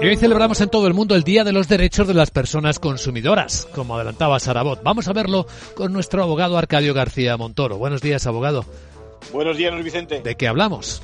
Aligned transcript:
Y 0.00 0.06
hoy 0.06 0.16
celebramos 0.16 0.60
en 0.60 0.68
todo 0.68 0.86
el 0.86 0.94
mundo 0.94 1.16
el 1.16 1.24
Día 1.24 1.42
de 1.42 1.52
los 1.52 1.66
Derechos 1.66 2.06
de 2.06 2.14
las 2.14 2.30
Personas 2.30 2.78
Consumidoras, 2.78 3.66
como 3.74 3.96
adelantaba 3.96 4.38
Sarabot. 4.38 4.80
Vamos 4.84 5.08
a 5.08 5.12
verlo 5.12 5.44
con 5.74 5.92
nuestro 5.92 6.22
abogado 6.22 6.56
Arcadio 6.56 6.94
García 6.94 7.36
Montoro. 7.36 7.78
Buenos 7.78 8.00
días, 8.00 8.24
abogado. 8.28 8.64
Buenos 9.32 9.56
días, 9.56 9.72
Luis 9.72 9.86
Vicente. 9.86 10.20
¿De 10.20 10.36
qué 10.36 10.46
hablamos? 10.46 11.02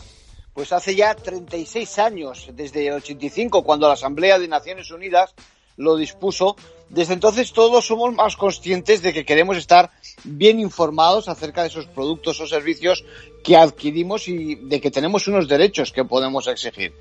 Pues 0.52 0.72
hace 0.72 0.94
ya 0.94 1.12
36 1.16 1.98
años, 1.98 2.48
desde 2.52 2.86
el 2.86 2.94
85, 2.94 3.64
cuando 3.64 3.88
la 3.88 3.94
Asamblea 3.94 4.38
de 4.38 4.46
Naciones 4.46 4.88
Unidas 4.92 5.34
lo 5.76 5.96
dispuso, 5.96 6.56
desde 6.88 7.14
entonces 7.14 7.52
todos 7.52 7.86
somos 7.86 8.14
más 8.14 8.36
conscientes 8.36 9.02
de 9.02 9.12
que 9.12 9.24
queremos 9.24 9.56
estar 9.56 9.90
bien 10.22 10.60
informados 10.60 11.28
acerca 11.28 11.62
de 11.62 11.68
esos 11.68 11.86
productos 11.86 12.40
o 12.40 12.46
servicios 12.46 13.04
que 13.42 13.56
adquirimos 13.56 14.28
y 14.28 14.54
de 14.54 14.80
que 14.80 14.90
tenemos 14.90 15.26
unos 15.26 15.48
derechos 15.48 15.92
que 15.92 16.04
podemos 16.04 16.46
exigir. 16.46 16.94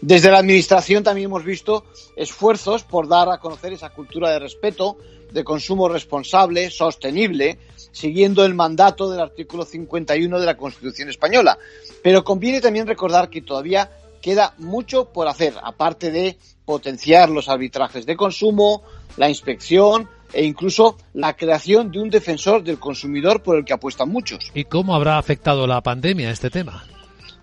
Desde 0.00 0.30
la 0.30 0.38
Administración 0.38 1.04
también 1.04 1.26
hemos 1.26 1.44
visto 1.44 1.84
esfuerzos 2.16 2.82
por 2.82 3.08
dar 3.08 3.28
a 3.28 3.38
conocer 3.38 3.72
esa 3.72 3.90
cultura 3.90 4.30
de 4.30 4.40
respeto, 4.40 4.98
de 5.30 5.44
consumo 5.44 5.88
responsable, 5.88 6.70
sostenible, 6.70 7.58
siguiendo 7.92 8.44
el 8.44 8.54
mandato 8.54 9.10
del 9.10 9.20
artículo 9.20 9.64
51 9.64 10.38
de 10.38 10.46
la 10.46 10.56
Constitución 10.56 11.08
española. 11.08 11.58
Pero 12.02 12.24
conviene 12.24 12.60
también 12.60 12.86
recordar 12.86 13.30
que 13.30 13.42
todavía 13.42 13.90
queda 14.26 14.54
mucho 14.58 15.12
por 15.12 15.28
hacer, 15.28 15.54
aparte 15.62 16.10
de 16.10 16.36
potenciar 16.64 17.30
los 17.30 17.48
arbitrajes 17.48 18.06
de 18.06 18.16
consumo, 18.16 18.82
la 19.16 19.28
inspección 19.28 20.08
e 20.32 20.42
incluso 20.42 20.96
la 21.14 21.36
creación 21.36 21.92
de 21.92 22.00
un 22.00 22.10
defensor 22.10 22.64
del 22.64 22.80
consumidor 22.80 23.40
por 23.40 23.56
el 23.56 23.64
que 23.64 23.72
apuestan 23.72 24.08
muchos. 24.08 24.50
¿Y 24.52 24.64
cómo 24.64 24.96
habrá 24.96 25.16
afectado 25.16 25.68
la 25.68 25.80
pandemia 25.80 26.32
este 26.32 26.50
tema? 26.50 26.82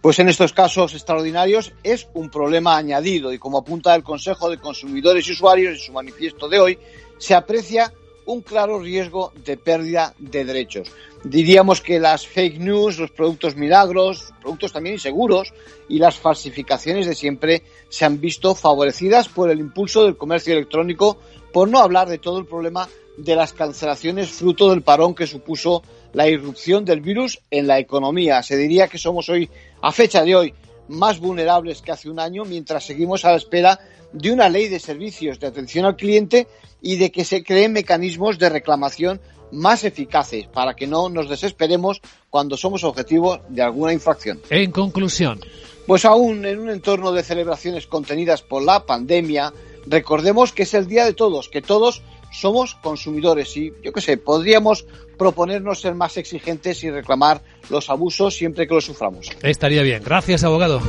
Pues 0.02 0.20
en 0.20 0.28
estos 0.28 0.52
casos 0.52 0.94
extraordinarios 0.94 1.72
es 1.84 2.10
un 2.16 2.30
problema 2.30 2.76
añadido 2.76 3.32
y 3.32 3.40
como 3.40 3.60
apunta 3.60 3.96
el 3.96 4.04
Consejo 4.04 4.50
de 4.50 4.58
Consumidores 4.58 5.26
y 5.30 5.32
Usuarios 5.32 5.76
en 5.76 5.80
su 5.80 5.94
manifiesto 5.94 6.50
de 6.50 6.60
hoy, 6.60 6.80
se 7.18 7.34
aprecia 7.34 7.94
un 8.26 8.42
claro 8.42 8.80
riesgo 8.80 9.34
de 9.44 9.58
pérdida 9.58 10.14
de 10.18 10.46
derechos. 10.46 10.92
Diríamos 11.24 11.82
que 11.82 12.00
las 12.00 12.28
fake 12.28 12.60
news, 12.60 13.00
los 13.00 13.12
productos 13.12 13.56
milagros, 13.56 14.34
productos 14.42 14.74
también 14.74 14.96
inseguros 14.96 15.54
y 15.88 16.00
las 16.00 16.18
falsificaciones 16.18 17.08
de 17.08 17.16
siempre 17.16 17.64
se 17.90 18.06
han 18.06 18.20
visto 18.20 18.56
favorecidas 18.56 19.30
por 19.30 19.50
el 19.50 19.60
impulso 19.60 20.04
del 20.04 20.18
comercio 20.18 20.54
electrónico, 20.54 21.18
por 21.52 21.70
no 21.70 21.80
hablar 21.80 22.10
de 22.10 22.18
todo 22.18 22.40
el 22.40 22.46
problema 22.46 22.90
de 23.18 23.36
las 23.36 23.54
cancelaciones 23.54 24.32
fruto 24.32 24.70
del 24.70 24.82
parón 24.82 25.14
que 25.14 25.28
supuso 25.28 25.84
la 26.14 26.28
irrupción 26.28 26.84
del 26.86 27.02
virus 27.02 27.40
en 27.52 27.68
la 27.68 27.80
economía. 27.80 28.42
Se 28.44 28.58
diría 28.58 28.88
que 28.88 28.98
somos 28.98 29.30
hoy, 29.30 29.50
a 29.82 29.92
fecha 29.92 30.24
de 30.24 30.36
hoy, 30.36 30.54
más 30.88 31.20
vulnerables 31.20 31.82
que 31.82 31.92
hace 31.92 32.10
un 32.10 32.20
año 32.20 32.46
mientras 32.46 32.86
seguimos 32.86 33.26
a 33.26 33.32
la 33.32 33.38
espera 33.38 33.80
de 34.12 34.32
una 34.32 34.50
ley 34.50 34.68
de 34.68 34.80
servicios 34.80 35.40
de 35.40 35.48
atención 35.48 35.86
al 35.86 35.96
cliente 35.96 36.48
y 36.82 36.98
de 36.98 37.12
que 37.12 37.26
se 37.26 37.44
creen 37.44 37.74
mecanismos 37.74 38.38
de 38.38 38.50
reclamación 38.50 39.22
más 39.52 39.84
eficaces 39.84 40.48
para 40.48 40.76
que 40.76 40.88
no 40.88 41.10
nos 41.10 41.30
desesperemos 41.30 42.02
cuando 42.30 42.58
somos 42.58 42.84
objetivo 42.84 43.40
de 43.50 43.62
alguna 43.62 43.94
infracción. 43.94 44.42
En 44.50 44.72
conclusión. 44.72 45.40
Pues 45.86 46.06
aún 46.06 46.46
en 46.46 46.60
un 46.60 46.70
entorno 46.70 47.12
de 47.12 47.24
celebraciones 47.24 47.88
contenidas 47.88 48.42
por 48.42 48.64
la 48.64 48.86
pandemia, 48.86 49.54
recordemos 49.86 50.54
que 50.54 50.64
es 50.64 50.74
el 50.74 50.88
día 50.88 51.06
de 51.06 51.14
todos, 51.14 51.50
que 51.50 51.62
todos 51.62 52.02
somos 52.34 52.76
consumidores 52.76 53.56
y 53.56 53.72
yo 53.82 53.94
qué 53.94 54.02
sé, 54.02 54.18
podríamos 54.18 54.86
proponernos 55.18 55.80
ser 55.80 55.96
más 55.96 56.18
exigentes 56.18 56.84
y 56.84 56.90
reclamar 56.90 57.42
los 57.70 57.90
abusos 57.90 58.36
siempre 58.36 58.68
que 58.68 58.74
los 58.74 58.86
suframos. 58.86 59.30
Estaría 59.42 59.84
bien. 59.84 60.02
Gracias, 60.04 60.44
abogado. 60.44 60.82